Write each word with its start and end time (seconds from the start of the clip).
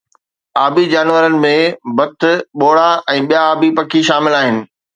آبي 0.65 0.85
جانورن 0.93 1.35
۾ 1.43 1.51
بتھ، 1.99 2.25
ٻوڙا 2.59 2.89
۽ 3.15 3.25
ٻيا 3.29 3.41
آبي 3.53 3.69
پکي 3.77 4.01
شامل 4.11 4.33
آھن 4.43 4.55